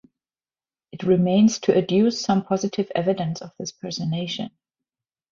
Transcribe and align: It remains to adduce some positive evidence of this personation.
It 0.91 1.03
remains 1.03 1.59
to 1.59 1.77
adduce 1.77 2.19
some 2.19 2.43
positive 2.43 2.91
evidence 2.95 3.39
of 3.39 3.51
this 3.59 3.71
personation. 3.71 4.49